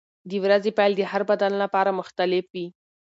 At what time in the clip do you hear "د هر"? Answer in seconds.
0.97-1.21